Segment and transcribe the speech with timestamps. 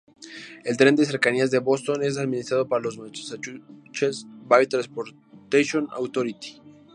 [0.63, 6.59] El Tren de Cercanías de Boston es administrado por la Massachusetts Bay Transportation Authority.